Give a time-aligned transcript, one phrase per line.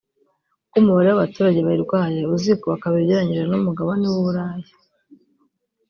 [0.63, 4.69] kuko umubare w’abaturage bayirwaye uzikuba kabiri ugereranyije no mugabane w’u Burayi